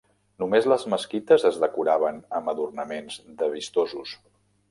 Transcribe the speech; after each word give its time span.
Només 0.43 0.67
les 0.71 0.85
mesquites 0.93 1.45
es 1.49 1.59
decoraven 1.65 2.17
amb 2.39 2.51
adornaments 2.55 3.21
de 3.43 3.53
vistosos. 3.59 4.19